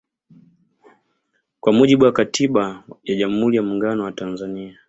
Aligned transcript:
Kwa 1.59 1.73
mujibu 1.73 2.03
wa 2.05 2.11
katiba 2.11 2.83
ya 3.03 3.15
jamhuri 3.15 3.55
ya 3.57 3.63
Muungano 3.63 4.03
wa 4.03 4.11
Tanzania 4.11 4.79